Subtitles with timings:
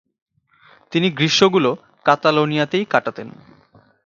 [0.91, 1.69] তিনি গ্রীষ্মগুলো
[2.05, 3.27] কাতালোনিয়াতেই কাটাতেন।